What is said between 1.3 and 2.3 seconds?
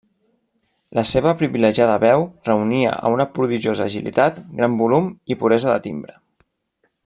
privilegiada veu